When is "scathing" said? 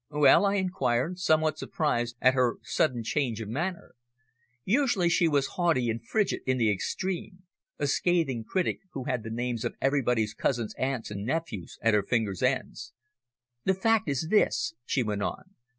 7.85-8.43